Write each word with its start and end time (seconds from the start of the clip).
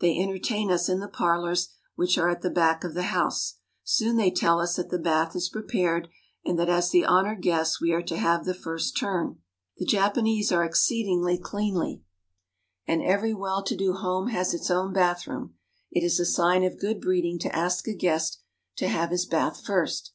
They 0.00 0.16
entertain 0.16 0.70
us 0.70 0.88
in 0.88 1.00
the 1.00 1.06
parlors, 1.08 1.74
which 1.96 2.16
are 2.16 2.30
at 2.30 2.40
the 2.40 2.48
back 2.48 2.82
of 2.82 2.94
the 2.94 3.02
house. 3.12 3.56
Soon 3.84 4.16
they 4.16 4.30
tell 4.30 4.58
us 4.58 4.76
that 4.76 4.88
the 4.88 4.98
bath 4.98 5.36
is 5.36 5.50
prepared, 5.50 6.08
and 6.46 6.58
that 6.58 6.70
as 6.70 6.88
the 6.88 7.04
honored 7.04 7.42
guests 7.42 7.78
we 7.78 7.92
are 7.92 8.00
to 8.00 8.16
have 8.16 8.46
the 8.46 8.54
first 8.54 8.96
turn. 8.96 9.38
The 9.76 9.84
Japanese 9.84 10.50
are 10.50 10.64
exceedingly 10.64 11.36
cleanly, 11.36 12.00
and 12.88 13.02
every 13.02 13.34
well 13.34 13.62
to 13.64 13.76
do 13.76 13.92
home 13.92 14.28
has 14.28 14.54
its 14.54 14.70
own 14.70 14.94
bathroom. 14.94 15.56
It 15.90 16.02
is 16.02 16.18
a 16.18 16.24
sign 16.24 16.64
of 16.64 16.80
good 16.80 16.98
breed 16.98 17.26
ing 17.26 17.38
to 17.40 17.54
ask 17.54 17.86
a 17.86 17.92
guest 17.92 18.40
to 18.76 18.88
have 18.88 19.10
his 19.10 19.26
bath 19.26 19.62
first. 19.62 20.12